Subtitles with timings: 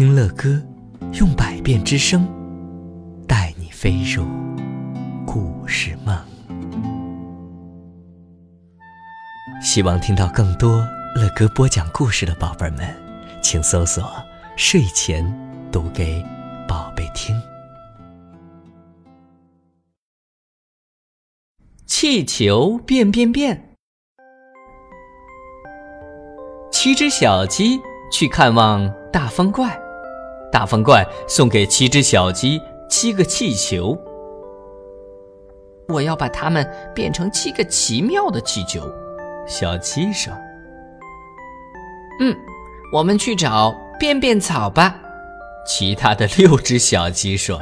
[0.00, 0.58] 听乐歌，
[1.20, 2.26] 用百变之声，
[3.28, 4.24] 带你飞入
[5.26, 6.18] 故事梦。
[9.60, 10.78] 希望听到更多
[11.16, 12.96] 乐歌播讲故事的宝贝们，
[13.42, 14.10] 请搜索
[14.56, 15.22] “睡前
[15.70, 16.24] 读给
[16.66, 17.38] 宝贝听”。
[21.84, 23.74] 气球变变变，
[26.72, 27.78] 七只小鸡
[28.10, 29.78] 去看望大风怪，
[30.52, 33.96] 大风怪送给七只小鸡七个气球。
[35.88, 38.80] 我要把它们变成七个奇妙的气球。
[39.46, 40.32] 小鸡说
[42.20, 42.36] ：“嗯，
[42.92, 44.96] 我们去找便便草吧。”
[45.66, 47.60] 其他的六只小鸡说。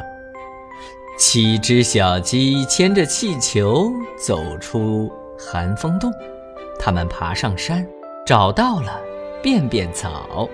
[1.19, 6.13] 七只小鸡牵着气球走出寒风洞，
[6.79, 7.85] 它们爬上山，
[8.25, 9.01] 找到了
[9.43, 10.49] 便便草。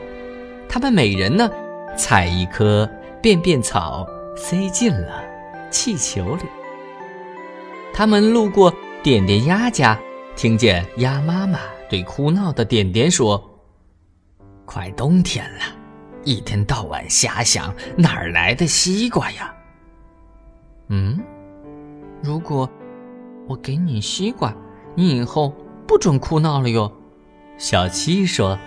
[0.66, 1.51] 它们每人呢，
[1.96, 2.88] 采一颗
[3.22, 4.06] 便便草，
[4.37, 5.23] 塞进了
[5.70, 6.42] 气球里。
[7.92, 9.98] 他们路过点点鸭家，
[10.34, 13.42] 听见鸭妈妈对哭闹的点点说
[14.66, 15.60] ：“快冬天了，
[16.24, 19.54] 一天到晚瞎想，哪儿来的西瓜呀？”
[20.88, 21.18] 嗯，
[22.23, 22.68] 如果
[23.46, 24.54] 我给你西瓜，
[24.95, 25.54] 你以后
[25.86, 26.92] 不准哭闹了哟。
[27.56, 28.58] 小七说：“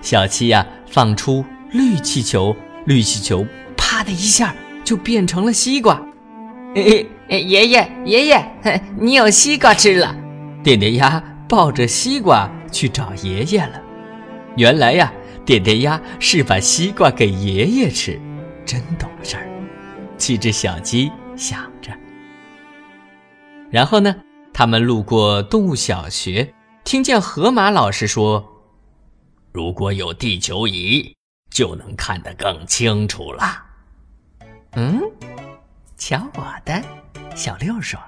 [0.00, 2.54] 小七呀，放出绿气球，
[2.88, 6.02] 绿气球啪的一下就变成了西瓜。”
[6.74, 8.52] 哎哎，爷爷爷爷，
[8.98, 10.16] 你有西瓜吃了。
[10.64, 13.80] 点点鸭抱着西瓜去找爷爷了。
[14.56, 15.12] 原来呀，
[15.44, 18.18] 点点鸭是把西瓜给爷爷吃，
[18.64, 19.46] 真懂事儿。
[20.16, 21.12] 七只小鸡。
[21.36, 21.92] 想着，
[23.70, 24.16] 然后呢？
[24.52, 28.44] 他们路过动物小学，听见河马老师说
[29.54, 31.14] ：“如果有地球仪，
[31.50, 33.64] 就能看得更清楚了。”
[34.76, 35.00] 嗯，
[35.96, 36.82] 瞧我的！
[37.34, 37.98] 小六说：“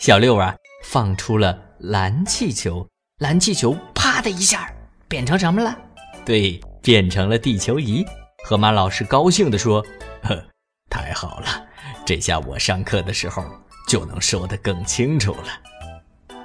[0.00, 2.86] 小六啊，放出了蓝气球，
[3.18, 4.70] 蓝气球啪的一下
[5.08, 5.76] 变成什么了？
[6.24, 8.04] 对，变成了地球仪。”
[8.46, 9.84] 河马老师高兴地说
[10.22, 10.44] ：“呵，
[10.88, 11.66] 太好了！”
[12.06, 13.44] 这下我上课的时候
[13.88, 16.36] 就能说得更清楚了。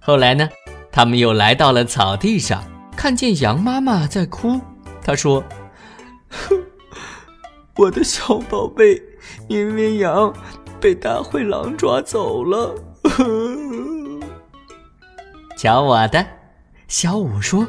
[0.00, 0.48] 后来呢，
[0.90, 2.64] 他们又来到了草地上，
[2.96, 4.60] 看见羊妈妈在哭。
[5.08, 5.42] 他说
[7.78, 9.02] ：“我的小宝贝
[9.48, 10.30] 绵绵羊
[10.78, 12.74] 被大灰狼抓走了。
[15.56, 16.26] ”瞧我的，
[16.88, 17.66] 小五说。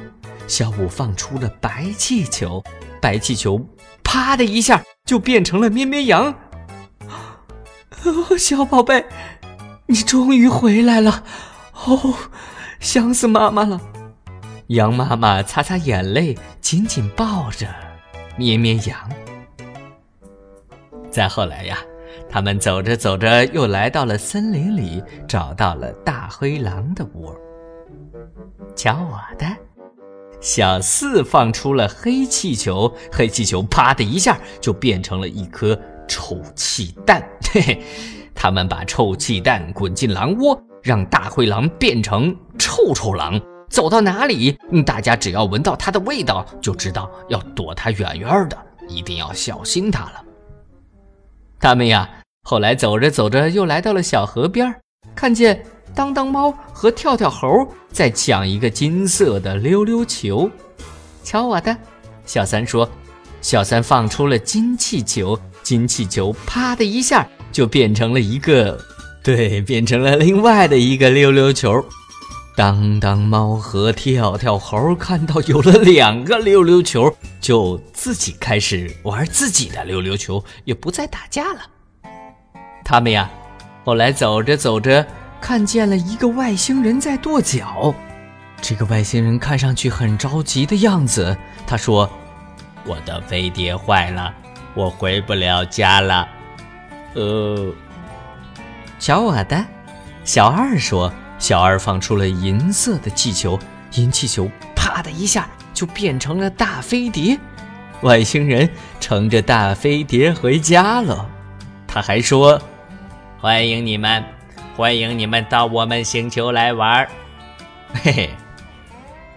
[0.47, 2.61] 小五放出了白气球，
[2.99, 3.65] 白气球
[4.03, 6.35] 啪的一下就变成了绵绵羊。
[8.03, 9.05] 哦， 小宝贝，
[9.85, 11.23] 你终于回来了！
[11.85, 12.15] 哦，
[12.81, 13.79] 想死妈妈了。
[14.69, 17.67] 羊妈妈擦擦眼泪，紧紧抱着
[18.37, 18.95] 绵绵羊。
[21.09, 21.79] 再后来呀，
[22.29, 27.35] 他们走着走着，又来到了森林里，找到了大灰狼的窝。
[28.75, 29.47] 瞧我的，
[30.39, 35.79] 小四放出了黑气球，黑气球啪的一下就变成了一颗。
[36.07, 37.81] 臭气弹，嘿嘿，
[38.35, 43.41] 他们把臭气弹滚进狼窝，让大灰狼变成臭臭狼。
[43.69, 48.57] 走到哪里，大家只要闻到它的味道，就知道要躲它远远的，
[48.87, 50.23] 一定要小心它了。
[51.59, 52.09] 他们呀，
[52.43, 54.73] 后来走着走着，又来到了小河边，
[55.15, 55.63] 看见
[55.93, 57.47] 当当猫和跳跳猴
[57.91, 60.49] 在抢一个金色的溜溜球。
[61.23, 61.75] 瞧我的，
[62.25, 62.89] 小三说，
[63.41, 65.39] 小三放出了金气球。
[65.61, 68.79] 金气球啪的一下就变成了一个，
[69.21, 71.85] 对，变成了另外的一个溜溜球。
[72.59, 81.61] 当当猫和跳跳猴看到有了两个溜溜球，就自己开始玩自己的溜溜球，也不再打架了。
[82.83, 83.31] 他们呀，
[83.85, 85.07] 后来走着走着，
[85.39, 87.95] 看见了一个外星人在跺脚。
[88.61, 91.37] 这个外星人看上去很着急的样子。
[91.65, 92.09] 他说
[92.85, 94.33] ：“我的飞碟坏了。”
[94.75, 96.27] 我回不了家了，
[97.13, 97.73] 呃，
[98.99, 99.65] 瞧我的！
[100.25, 101.09] 小二说
[101.39, 103.57] ：“小二放出了银色的气球，
[103.93, 107.39] 银气球啪的一下就变成了大飞碟。
[108.01, 108.69] 外星人
[108.99, 111.27] 乘着大飞碟回家了。
[111.87, 112.61] 他还说
[113.41, 114.23] ：‘欢迎你们，
[114.75, 117.07] 欢迎你们到我们星球来玩。’
[118.03, 118.29] 嘿嘿，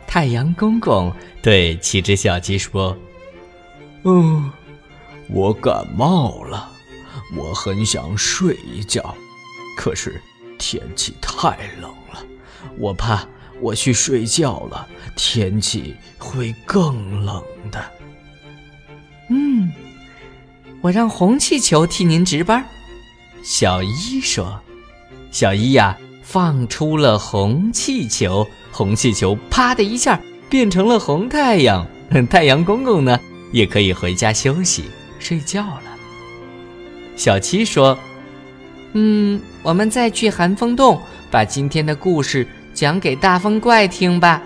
[0.06, 1.10] 太阳公公
[1.40, 2.96] 对七只小鸡说
[4.04, 4.52] ：‘嗯。’
[5.28, 6.68] 我感冒了，
[7.34, 9.14] 我很想睡一觉，
[9.78, 10.20] 可是
[10.64, 11.48] 天气太
[11.80, 12.24] 冷了，
[12.78, 13.26] 我怕
[13.60, 14.86] 我去睡觉了，
[15.16, 17.42] 天气会更冷
[17.72, 17.84] 的。
[19.28, 19.72] 嗯，
[20.80, 22.64] 我让红气球替您值班。”
[23.42, 24.62] 小一说
[25.32, 31.84] ：“小一呀，放出了红气球，红气球啪的一下变成了红太阳，
[32.30, 33.18] 太阳公公呢
[33.50, 34.84] 也可以回家休息
[35.18, 35.98] 睡觉了。”
[37.18, 37.98] 小七说
[38.92, 41.00] ：“嗯，我们再去寒风洞，
[41.30, 44.42] 把今天的故事讲给大风怪听吧。”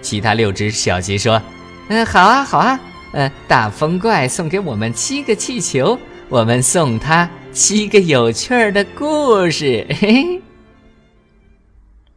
[0.00, 1.40] 其他六只小鸡说
[1.88, 2.78] ：“嗯，好啊，好啊。
[3.12, 5.98] 嗯，大风怪送给我们七个气球，
[6.28, 10.42] 我们送他七个有趣儿的故事。”嘿嘿。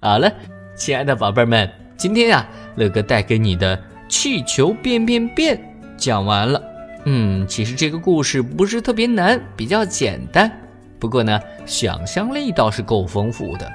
[0.01, 0.31] 好了，
[0.75, 5.59] 亲爱的宝贝们，今天呀，乐哥带给你的气球变变变
[5.97, 6.61] 讲完了。
[7.05, 10.51] 嗯，其实这个故事不是特别难，比较简单。
[10.99, 13.71] 不过呢，想象力倒是够丰富的。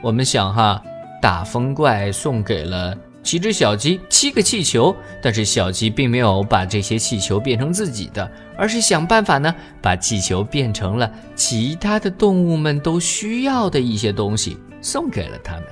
[0.00, 0.80] 我们想哈，
[1.20, 9.52] 大风怪送给了七只小鸡七个气球，但是小鸡并没有把这些气球变成自己的，而是想办法呢，
[9.82, 15.64] 把气球变成了其他的动物们都需要的一些东西，送给了他们。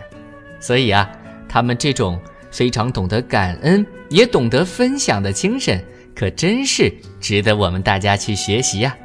[0.59, 1.09] 所以啊，
[1.49, 2.21] 他们这种
[2.51, 5.83] 非常懂得感恩，也懂得分享的精神。
[6.17, 8.97] 可真是值得我们大家去学习呀！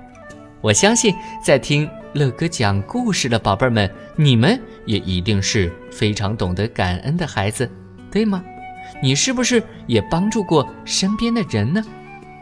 [0.62, 1.13] 我相信
[1.44, 7.69] 在听乐哥讲故事的宝贝儿们，你们也一定是非常懂得感恩的孩子，
[8.12, 8.44] 对吗？
[9.02, 11.84] 你是不是也帮助过身边的人呢？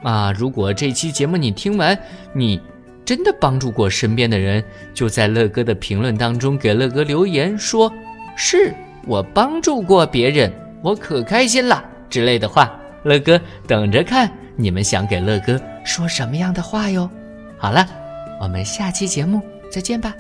[0.04, 1.98] 啊，如果这期节目你听完，
[2.34, 2.60] 你
[3.06, 4.62] 真的帮助过身边的人，
[4.94, 7.92] 就在乐哥的评论当中给乐哥留言，说
[8.36, 8.74] 是
[9.06, 10.52] 我帮助过别人，
[10.84, 14.30] 我可开心了之类的话，乐哥等着看。
[14.58, 17.10] 你们想给乐哥说什么样的话哟？
[17.58, 17.88] 好了，
[18.40, 19.42] 我们下期节目
[19.72, 20.16] 再见吧。